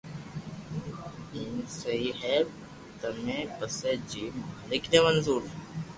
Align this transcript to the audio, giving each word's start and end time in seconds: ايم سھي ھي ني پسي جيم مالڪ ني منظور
ايم 1.35 1.53
سھي 1.77 1.99
ھي 2.19 2.37
ني 3.23 3.39
پسي 3.57 3.91
جيم 4.09 4.33
مالڪ 4.47 4.83
ني 4.91 4.99
منظور 5.05 5.43